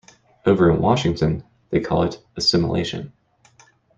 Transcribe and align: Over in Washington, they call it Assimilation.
Over 0.47 0.71
in 0.71 0.81
Washington, 0.81 1.43
they 1.69 1.79
call 1.79 2.01
it 2.01 2.25
Assimilation. 2.35 3.13